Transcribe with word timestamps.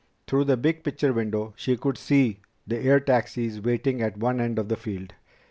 Through 0.25 0.45
the 0.45 0.57
big 0.57 0.83
picture 0.83 1.13
window 1.13 1.53
She 1.55 1.77
could 1.77 1.95
see 1.95 2.39
the 2.65 2.79
air 2.79 2.99
taxis 2.99 3.61
waiting 3.61 4.01
at 4.01 4.17
one 4.17 4.41
end 4.41 4.57
of 4.57 4.67
the 4.67 4.75
field. 4.75 5.13